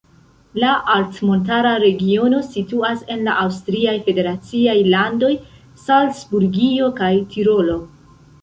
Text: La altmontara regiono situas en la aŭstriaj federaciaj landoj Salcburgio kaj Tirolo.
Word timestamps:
La 0.61 0.69
altmontara 0.93 1.73
regiono 1.83 2.39
situas 2.47 3.05
en 3.17 3.21
la 3.29 3.35
aŭstriaj 3.43 3.95
federaciaj 4.09 4.77
landoj 4.97 5.33
Salcburgio 5.85 6.93
kaj 7.03 7.13
Tirolo. 7.37 7.81